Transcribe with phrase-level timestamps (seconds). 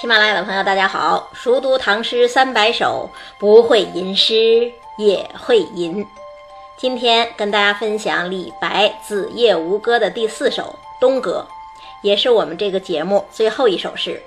[0.00, 1.28] 喜马拉雅的朋友，大家好！
[1.34, 6.06] 熟读唐诗三百首，不会吟诗也会吟。
[6.78, 11.46] 今天跟大家分享李白《子夜吴歌》的第四首《东歌》，
[12.02, 14.22] 也是我们这个节目最后一首诗。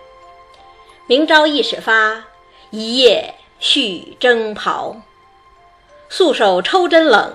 [1.07, 2.23] 明朝一始发，
[2.69, 4.95] 一夜续征袍。
[6.07, 7.33] 素手抽针冷，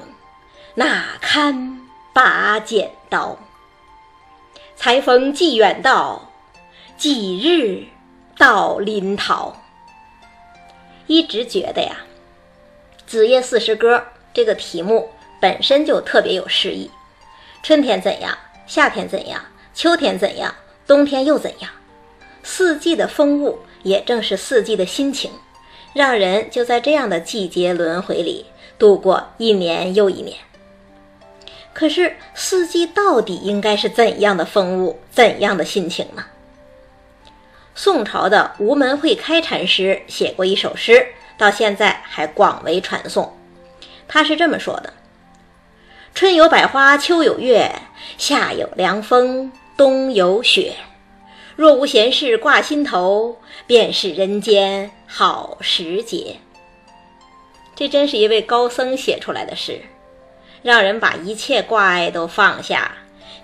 [0.77, 1.81] 哪堪
[2.13, 3.37] 把剪刀？
[4.77, 6.31] 裁缝寄远道，
[6.97, 7.98] 几日？
[8.39, 9.53] 到临洮，
[11.09, 11.97] 一直觉得呀，
[13.11, 13.97] 《子夜四时歌》
[14.33, 15.11] 这个题目
[15.41, 16.89] 本身就特别有诗意。
[17.65, 18.39] 春天怎样？
[18.69, 19.45] 夏天怎样？
[19.75, 20.55] 秋天怎样？
[20.87, 21.69] 冬天又怎样？
[22.45, 25.33] 四季的风物也正是四季的心情，
[25.93, 28.47] 让人就在这样的季节轮回里
[28.79, 30.39] 度过一年又一年。
[31.75, 36.25] 可是，四季到底应该是怎样的风物、怎样的心情呢？
[37.81, 41.07] 宋朝的吴门会开禅师写过一首诗，
[41.39, 43.33] 到现在还广为传颂。
[44.09, 44.93] 他是这么说的
[46.13, 47.71] ：“春有百花，秋有月，
[48.17, 50.73] 夏有凉风，冬有雪。
[51.55, 56.35] 若无闲事挂心头，便是人间好时节。”
[57.77, 59.81] 这真是一位高僧写出来的诗，
[60.63, 62.91] 让人把一切挂碍都放下。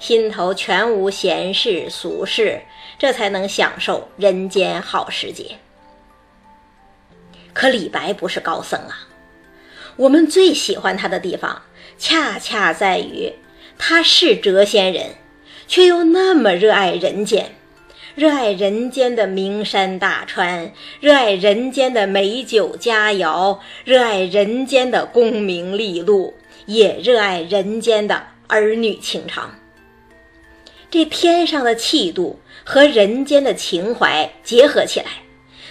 [0.01, 2.61] 心头全无闲事俗事，
[2.99, 5.57] 这才能享受人间好时节。
[7.53, 9.07] 可李白不是高僧啊，
[9.97, 11.63] 我们最喜欢他的地方，
[11.99, 13.33] 恰恰在于
[13.79, 15.11] 他是谪仙人，
[15.67, 17.53] 却又那么热爱人间，
[18.15, 26.35] 热爱人间的名山大川，热爱人间的美酒佳肴，热爱人间的功名利禄，
[26.67, 29.55] 也热爱人间的儿女情长。
[30.95, 35.07] 这天上的气度和人间的情怀结合起来，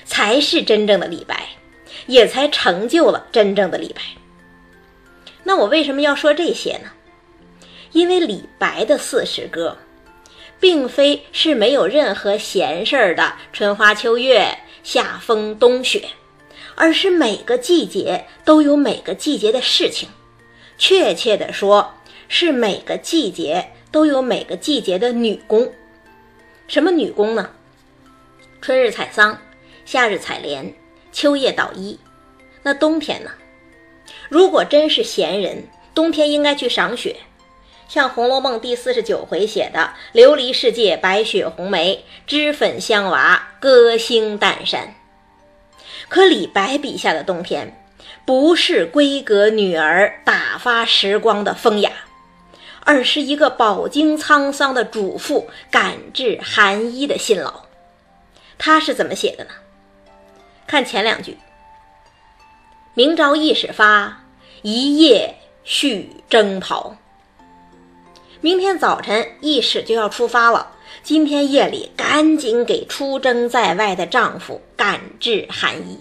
[0.04, 1.48] 才是真正的李白，
[2.08, 4.02] 也才成就了真正的李白。
[5.46, 6.92] 那我为什么要说这些呢？
[7.94, 9.78] 因为李白的四时歌，
[10.60, 16.04] 并非是没有任何闲事儿的春花秋月、夏风冬雪，
[16.76, 20.10] 而是每个季节都有每个季节的事情。
[20.78, 21.94] 确切的说，
[22.28, 23.66] 是每个季节。
[23.94, 25.72] 都有每个季节的女工，
[26.68, 27.52] 什么女工呢？
[28.60, 29.38] 春日采桑，
[29.86, 30.74] 夏日采莲，
[31.12, 32.00] 秋夜捣衣。
[32.64, 33.30] 那冬天呢？
[34.30, 37.18] 如果真是闲人，冬天应该去赏雪，
[37.88, 44.96] 像《红楼梦》第四十九回写的“琉璃世界白雪红梅，脂粉香娃歌星淡山”。
[46.10, 47.86] 可李白笔下的冬天，
[48.26, 51.92] 不是闺阁女儿打发时光的风雅。
[52.86, 57.66] 而是一个饱经沧桑的主妇赶制寒衣的辛劳，
[58.58, 59.52] 他是怎么写的呢？
[60.68, 61.38] 看前两句
[62.94, 64.24] ：“明朝易始发，
[64.62, 66.98] 一夜续征袍。”
[68.42, 75.98] 明天早晨易始就要出发了，今天夜里赶紧给出征在外的丈夫赶制寒衣。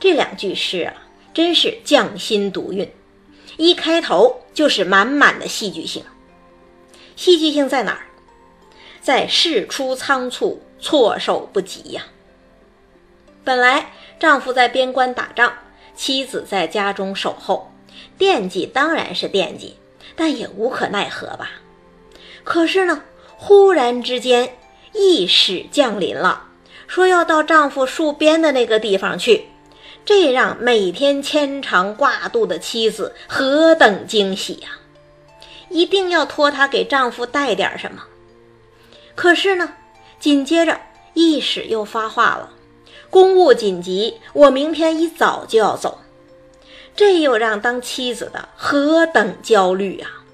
[0.00, 0.94] 这两句诗啊，
[1.34, 2.90] 真是匠心独运。
[3.56, 6.04] 一开头就是满满的戏剧性，
[7.16, 8.06] 戏剧性在哪儿？
[9.00, 12.02] 在事出仓促，措手不及呀。
[13.44, 15.52] 本来丈夫在边关打仗，
[15.96, 17.72] 妻子在家中守候，
[18.16, 19.76] 惦记当然是惦记，
[20.14, 21.50] 但也无可奈何吧。
[22.44, 23.02] 可是呢，
[23.36, 24.56] 忽然之间，
[24.92, 26.44] 一使降临了，
[26.86, 29.46] 说要到丈夫戍边的那个地方去。
[30.04, 34.70] 这让每天牵肠挂肚的妻子何等惊喜呀！
[35.68, 38.02] 一定要托她给丈夫带点什么。
[39.14, 39.74] 可是呢，
[40.18, 40.80] 紧接着
[41.14, 42.50] 一使又发话了
[43.10, 46.00] ：“公务紧急，我明天一早就要走。”
[46.94, 50.24] 这又让当妻子的何等焦虑啊！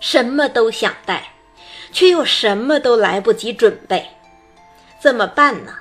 [0.00, 1.34] 什么都想带，
[1.92, 4.08] 却又什么都来不及准备，
[5.00, 5.74] 怎么办呢？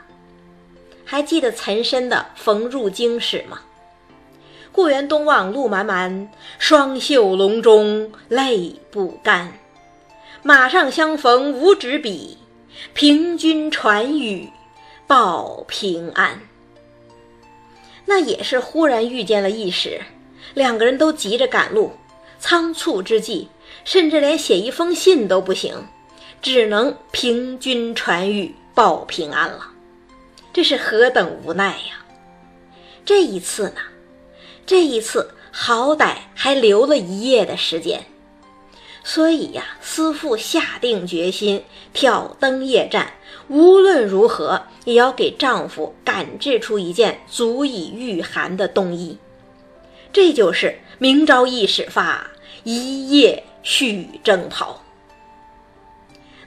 [1.05, 3.61] 还记得岑参的《逢入京使》吗？
[4.71, 9.53] 故园东望路漫漫，双袖龙钟泪不干。
[10.41, 12.37] 马上相逢无纸笔，
[12.93, 14.49] 凭君传语
[15.05, 16.41] 报平安。
[18.05, 20.01] 那也是忽然遇见了一时，
[20.53, 21.91] 两个人都急着赶路，
[22.39, 23.47] 仓促之际，
[23.85, 25.87] 甚至连写一封信都不行，
[26.41, 29.67] 只能凭君传语报平安了。
[30.53, 32.05] 这是何等无奈呀！
[33.03, 33.81] 这一次呢，
[34.67, 38.05] 这一次好歹还留了一夜的时间。
[39.03, 43.11] 所以呀，思妇下定决心挑灯夜战，
[43.47, 49.17] 无论如何也要给丈夫赶制出一件足以御寒的冬衣。
[50.13, 52.27] 这就是明朝一始发，
[52.63, 54.79] 一夜续征袍。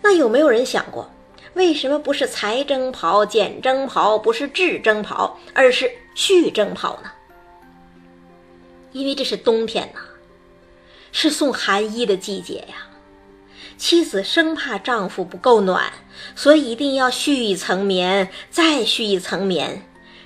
[0.00, 1.10] 那有没有人想过，
[1.56, 7.10] 为什么不是裁征袍、剪征袍，不是制征袍，而是续征袍呢？
[8.92, 10.00] 因为这是冬天呐。
[11.12, 12.88] 是送寒衣的季节呀，
[13.78, 15.90] 妻子生怕丈夫不够暖，
[16.34, 19.82] 所以一定要续一层棉，再续一层棉。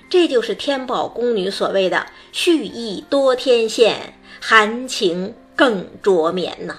[0.09, 6.76] 这就是天宝宫女所谓的“续意多天线，含情更着棉”呐。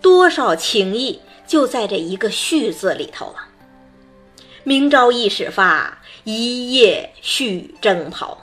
[0.00, 3.36] 多少情意就在这一个“续”字里头了。
[4.62, 8.38] 明朝一始发，一夜续征袍。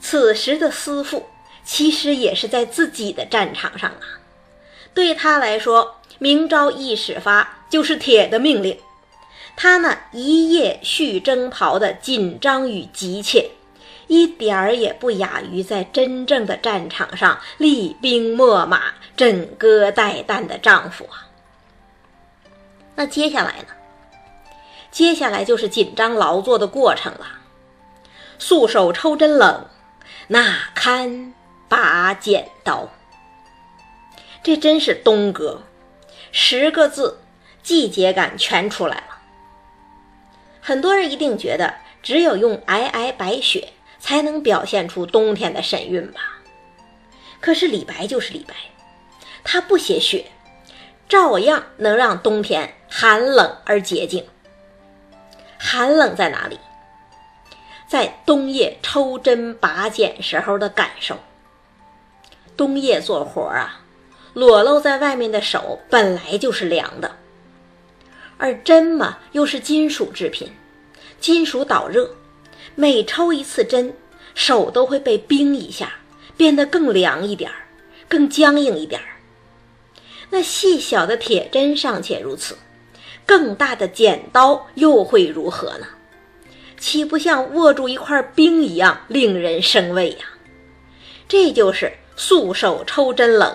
[0.00, 1.26] 此时的思妇。
[1.66, 4.20] 其实也是在自己的战场上啊，
[4.92, 8.76] 对他来说，明朝一始发就是铁的命令。
[9.56, 13.48] 他那一夜续征袍的紧张与急切，
[14.08, 21.23] 一点儿也不亚于在真正的战场上厉兵秣马、枕戈待旦的丈夫啊。
[22.94, 23.68] 那接下来呢？
[24.90, 27.40] 接下来就是紧张劳作的过程了。
[28.38, 29.66] 素手抽针冷，
[30.28, 31.32] 那堪。
[31.66, 32.88] 拔剪刀，
[34.44, 35.62] 这真是东哥，
[36.30, 37.18] 十个字，
[37.64, 39.18] 季节感全出来了。
[40.60, 46.20] 很多人一定觉得，只有用皑皑白雪才能表现出冬天的神韵吧？
[47.40, 48.54] 可是李白就是李白，
[49.42, 50.26] 他不写雪，
[51.08, 54.24] 照样能让冬天寒冷而洁净。
[55.58, 56.58] 寒冷在哪里？
[57.86, 61.16] 在冬夜抽针拔剪时候的感受。
[62.56, 63.80] 冬夜做活啊，
[64.32, 67.16] 裸露在外面的手本来就是凉的，
[68.38, 70.52] 而针嘛又是金属制品，
[71.20, 72.10] 金属导热，
[72.74, 73.94] 每抽一次针，
[74.34, 75.94] 手都会被冰一下，
[76.36, 77.56] 变得更凉一点儿，
[78.08, 79.13] 更僵硬一点儿。
[80.30, 82.56] 那细小的铁针尚且如此，
[83.26, 85.86] 更大的剪刀又会如何呢？
[86.78, 90.26] 岂不像握住一块冰一样令人生畏呀？
[91.28, 91.92] 这就是。
[92.16, 93.52] 素手抽针冷，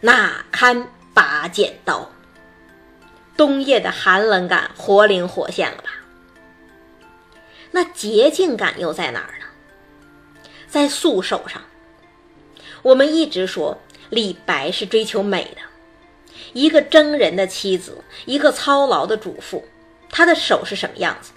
[0.00, 2.10] 哪堪拔剪刀？
[3.34, 5.88] 冬夜的寒冷感活灵活现了吧？
[7.70, 9.46] 那洁净感又在哪儿呢？
[10.68, 11.62] 在素手上。
[12.82, 15.62] 我们一直说李白是追求美的，
[16.54, 19.62] 一个征人的妻子，一个操劳的主妇，
[20.08, 21.32] 她的手是什么样子？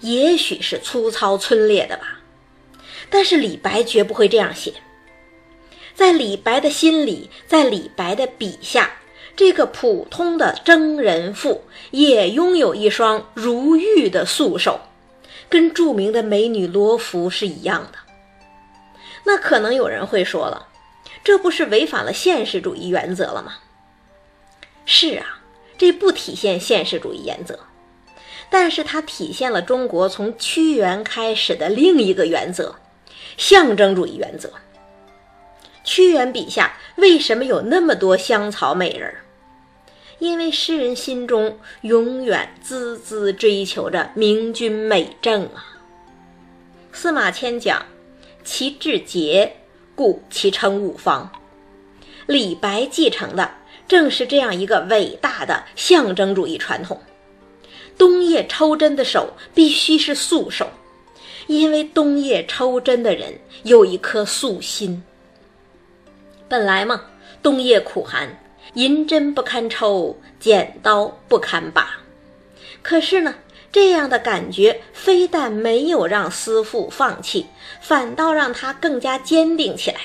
[0.00, 2.20] 也许是粗糙皴裂的吧，
[3.08, 4.74] 但是李白绝不会这样写。
[5.94, 8.90] 在李白的心里，在李白的笔下，
[9.34, 14.78] 这个普通的征人妇也拥有一双如玉的素手，
[15.48, 17.98] 跟著名的美女罗浮是一样的。
[19.24, 20.68] 那可能有人会说了，
[21.24, 23.54] 这不是违反了现实主义原则了吗？
[24.86, 25.42] 是啊，
[25.76, 27.58] 这不体现现实主义原则，
[28.48, 32.76] 但是它体现了中国从屈原开始的另一个原则——
[33.36, 34.52] 象征主义原则。
[35.84, 39.12] 屈原笔下为什么有那么多香草美人？
[40.18, 45.76] 因为诗人心中永远孜孜追求着明君美正啊。
[46.90, 47.84] 司马迁讲
[48.42, 49.56] ：“其志节，
[49.94, 51.30] 故其称五方。”
[52.26, 53.50] 李白继承的
[53.88, 57.00] 正是这样一个伟大的象征主义传统。
[57.98, 60.68] 冬夜抽针的手必须是素手，
[61.46, 65.02] 因为冬夜抽针的人有一颗素心。
[66.48, 67.02] 本来嘛，
[67.42, 68.38] 冬夜苦寒，
[68.74, 71.98] 银针不堪抽，剪刀不堪拔。
[72.82, 73.34] 可是呢，
[73.72, 77.46] 这样的感觉非但没有让思父放弃，
[77.80, 80.00] 反倒让他更加坚定起来。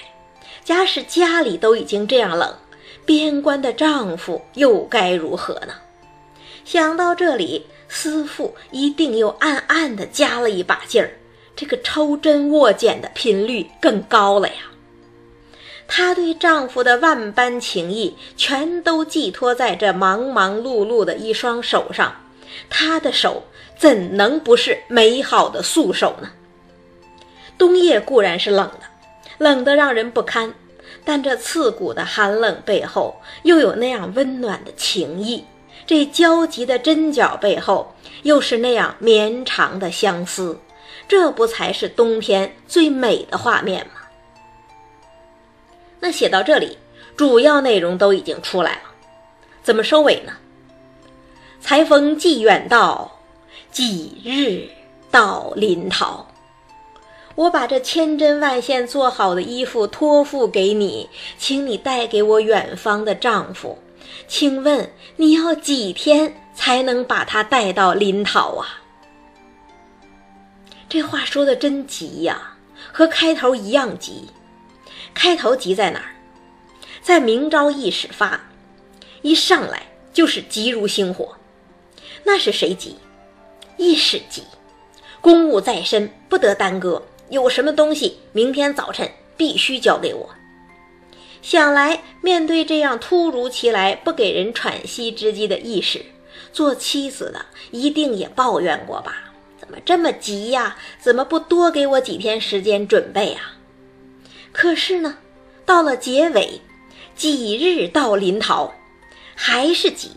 [0.63, 2.55] 假使家里都已经这样冷，
[3.05, 5.73] 边关的丈夫又该如何呢？
[6.63, 11.11] 想到这里，思妇一定又暗暗地加了一把劲儿，
[11.55, 14.55] 这个抽针握剪的频率更高了呀。
[15.87, 22.15] 她对丈夫的万般情意，全都寄托在这忙忙碌碌的一双手上。
[22.69, 23.43] 她的手
[23.77, 26.29] 怎能不是美好的素手呢？
[27.57, 28.85] 冬夜固然是冷的，
[29.37, 30.53] 冷得让人不堪，
[31.03, 35.43] 但这刺骨的寒冷背后，又有那样温暖的情意；
[35.85, 37.93] 这焦急的针脚背后，
[38.23, 40.59] 又是那样绵长的相思。
[41.07, 43.93] 这不才是冬天最美的画面吗？
[45.99, 46.77] 那写到这里，
[47.17, 48.83] 主要内容都已经出来了，
[49.61, 50.33] 怎么收尾呢？
[51.59, 53.19] 裁缝寄远道，
[53.71, 54.69] 几日
[55.11, 56.25] 到临洮？
[57.35, 63.77] 我把这千针万线做好的衣服托付给你，请你带给我远方的丈夫。
[64.27, 68.81] 请问你要几天才能把他带到临洮啊？
[70.89, 72.57] 这话说的真急呀，
[72.91, 74.29] 和开头一样急。
[75.13, 76.15] 开头急在哪儿？
[77.01, 78.39] 在明朝一始发，
[79.21, 79.83] 一上来
[80.13, 81.35] 就是急如星火。
[82.23, 82.97] 那是谁急？
[83.77, 84.43] 驿使急，
[85.21, 87.01] 公务在身，不得耽搁。
[87.31, 90.29] 有什么东西，明天早晨必须交给我。
[91.41, 96.05] 想来面对这样突如其来、不给人喘息之机的意识，
[96.51, 99.31] 做妻子的一定也抱怨过吧？
[99.57, 100.75] 怎么这么急呀？
[100.99, 103.55] 怎么不多给我几天时间准备啊？
[104.51, 105.17] 可是呢，
[105.65, 106.59] 到了结尾，
[107.15, 108.73] 几日到临洮，
[109.33, 110.11] 还是急。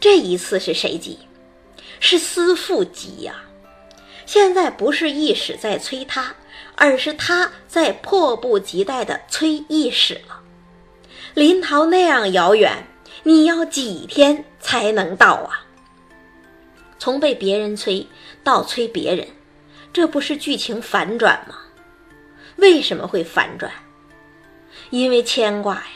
[0.00, 1.20] 这一次是谁急？
[2.00, 3.44] 是思妇急呀。
[4.26, 6.34] 现在不是意使在催他，
[6.74, 10.40] 而是他在迫不及待地催意使了。
[11.32, 12.86] 临洮那样遥远，
[13.22, 15.64] 你要几天才能到啊？
[16.98, 18.06] 从被别人催
[18.42, 19.26] 到催别人，
[19.92, 21.56] 这不是剧情反转吗？
[22.56, 23.70] 为什么会反转？
[24.90, 25.90] 因为牵挂呀。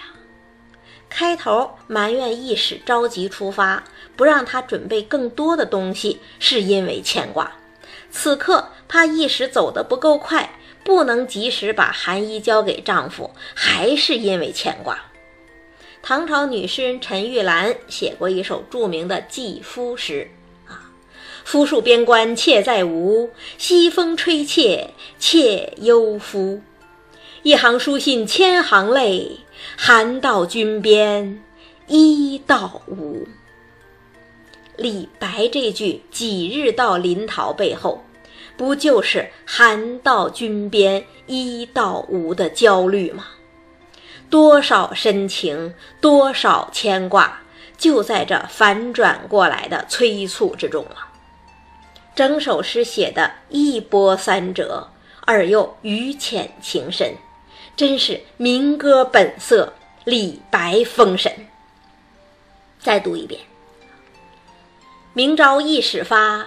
[1.08, 3.82] 开头埋怨意使着急出发，
[4.14, 7.50] 不让他准备更多的东西，是因为牵挂。
[8.10, 14.98] 此刻怕一时走得不够快，不能及时把寒衣交给丈夫，还是因为牵挂。
[16.02, 20.30] 唐朝女诗人陈玉兰写过一首著名的寄夫诗
[20.66, 20.90] 啊
[21.44, 26.62] ：“夫戍边关妾在吴，西风吹妾妾忧夫。
[27.42, 29.40] 一行书信千行泪，
[29.76, 31.42] 寒到军边
[31.86, 33.26] 一到无。”
[34.80, 38.02] 李白这句“几日到临洮”背后，
[38.56, 43.26] 不就是“寒到军边衣到无”的焦虑吗？
[44.30, 47.42] 多少深情，多少牵挂，
[47.76, 50.96] 就在这反转过来的催促之中了。
[52.14, 54.88] 整首诗写的一波三折，
[55.26, 57.12] 而又语浅情深，
[57.76, 61.30] 真是民歌本色，李白封神。
[62.78, 63.38] 再读一遍。
[65.12, 66.46] 明朝驿使发，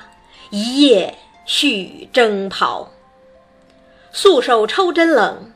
[0.50, 2.94] 一夜续征袍。
[4.14, 5.52] 素手抽针冷，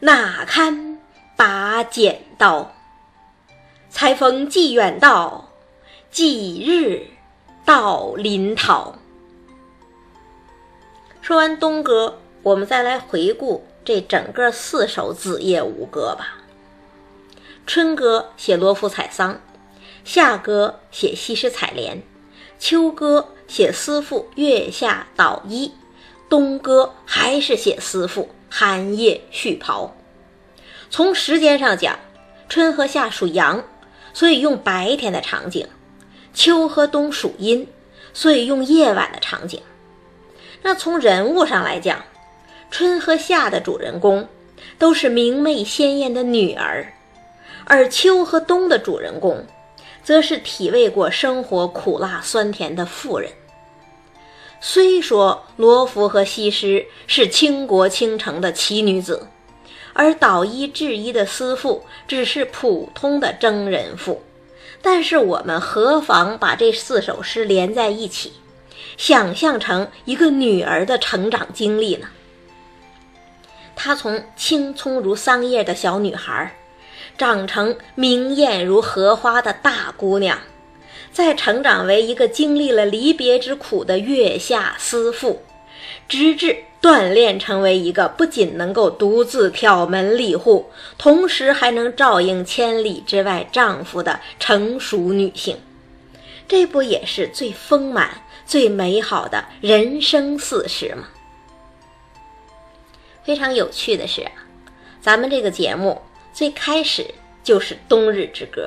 [0.00, 1.00] 哪堪
[1.36, 2.74] 把剪刀？
[3.88, 5.48] 裁缝寄远道，
[6.10, 7.06] 几日
[7.64, 8.94] 到临洮？
[11.22, 16.36] 说完东歌，我们再来回顾这整个四首子夜五歌吧。
[17.66, 19.40] 春歌写罗浮采桑，
[20.04, 22.02] 夏歌写西施采莲。
[22.64, 25.70] 秋歌写思妇月下捣衣，
[26.30, 29.94] 冬歌还是写思妇寒夜续袍。
[30.88, 31.98] 从时间上讲，
[32.48, 33.62] 春和夏属阳，
[34.14, 35.66] 所以用白天的场景；
[36.32, 37.68] 秋和冬属阴，
[38.14, 39.60] 所以用夜晚的场景。
[40.62, 42.02] 那从人物上来讲，
[42.70, 44.26] 春和夏的主人公
[44.78, 46.94] 都是明媚鲜艳的女儿，
[47.66, 49.46] 而秋和冬的主人公。
[50.04, 53.32] 则是体味过生活苦辣酸甜的妇人。
[54.60, 59.26] 虽说罗浮和西施是倾国倾城的奇女子，
[59.92, 64.22] 而捣衣制衣的思妇只是普通的征人妇，
[64.80, 68.32] 但是我们何妨把这四首诗连在一起，
[68.96, 72.08] 想象成一个女儿的成长经历呢？
[73.76, 76.54] 她从青葱如桑叶的小女孩。
[77.16, 80.38] 长成明艳如荷花的大姑娘，
[81.12, 85.42] 再成长为一个经历了离别之苦的月下思妇，
[86.08, 90.66] 直至锻炼成为一个不仅能够独自挑门立户，
[90.98, 95.56] 同时还能照应千里之外丈夫的成熟女性。
[96.46, 98.10] 这不也是最丰满、
[98.44, 101.08] 最美好的人生四时吗？
[103.24, 104.26] 非常有趣的是，
[105.00, 106.02] 咱们这个节目。
[106.34, 107.06] 最开始
[107.44, 108.62] 就是《冬日之歌》，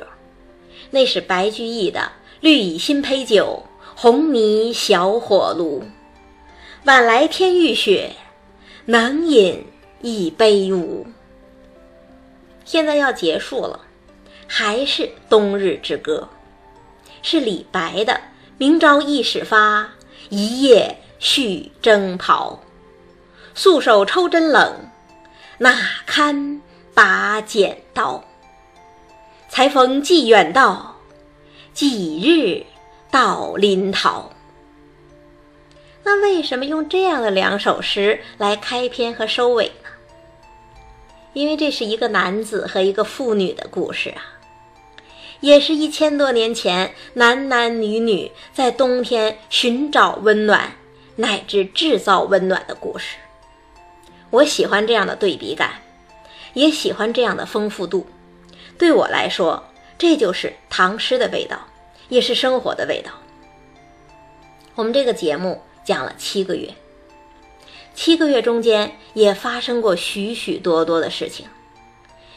[0.90, 2.10] 那是白居易的
[2.40, 3.62] “绿蚁新醅酒，
[3.94, 5.84] 红泥小火炉。
[6.84, 8.12] 晚来天欲雪，
[8.86, 9.66] 能饮
[10.00, 11.06] 一杯无？”
[12.64, 13.78] 现在要结束了，
[14.46, 16.26] 还是《冬日之歌》，
[17.20, 18.18] 是李白的
[18.56, 19.90] “明朝驿使发，
[20.30, 22.58] 一夜续征袍。
[23.54, 24.74] 素手抽针冷，
[25.58, 26.62] 哪堪？
[26.98, 28.24] 把剪刀，
[29.48, 30.96] 裁缝寄远道，
[31.72, 32.66] 几日
[33.08, 34.32] 到临洮。
[36.02, 39.90] 那为什么用这样的两首诗来开篇和收尾呢？
[41.34, 44.34] 因为这是一个男子和一个妇女的故事啊，
[45.38, 50.72] 也是一千多年前男男女女在冬天寻找温暖
[51.14, 53.18] 乃至制造温暖的故事。
[54.30, 55.74] 我喜欢这样的对比感，
[56.54, 58.06] 也喜欢这样的丰富度。
[58.76, 59.62] 对我来说，
[59.98, 61.58] 这就是唐诗的味道，
[62.08, 63.10] 也是生活的味道。
[64.74, 66.68] 我们这个节目讲了七个月。
[67.94, 71.46] 七个月中间也发生过许许多多的事情，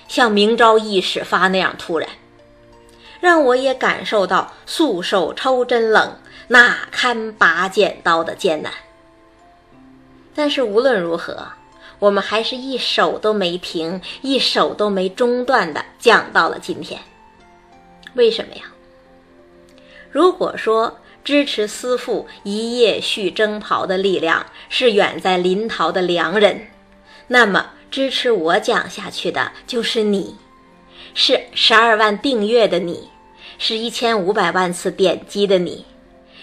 [0.07, 2.09] 像明朝易始发那样突然，
[3.19, 8.73] 让我也感受到素手抽针冷，哪堪拔剪刀的艰难。
[10.33, 11.47] 但是无论如何，
[12.01, 16.99] 我们还是一手都没停，一手都没中断的讲到了今天。
[18.15, 18.63] 为什么呀？
[20.11, 20.97] 如果说。
[21.23, 26.65] 支持思妇一夜续征袍的力量是远在临洮的良人，
[27.27, 30.35] 那么支持我讲下去的就是你，
[31.13, 33.07] 是十二万订阅的你，
[33.59, 35.85] 是一千五百万次点击的你，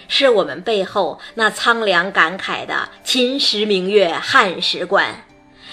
[0.07, 5.25] 是我们背后那苍凉感慨的“秦时明月汉时关”，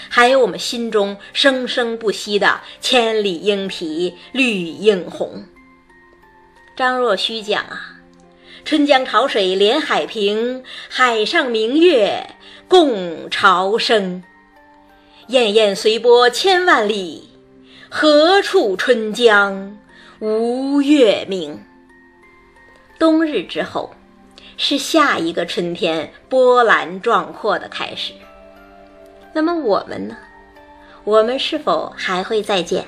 [0.10, 5.44] 还有我们心中生生不息的“千里莺啼绿映红”。
[6.76, 7.92] 张若虚讲啊。
[8.64, 12.36] 春江潮水连海平，海上明月
[12.68, 14.24] 共潮生。
[15.28, 17.30] 滟滟随波千万里，
[17.90, 19.78] 何处春江
[20.18, 21.64] 无月明？
[22.98, 23.94] 冬日之后，
[24.58, 28.14] 是下一个春天波澜壮阔的开始。
[29.36, 30.16] 那么我们呢？
[31.04, 32.86] 我们是否还会再见？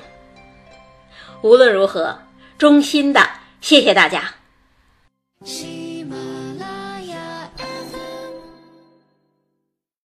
[1.42, 2.20] 无论如何，
[2.56, 3.20] 衷心的
[3.60, 4.32] 谢谢大家。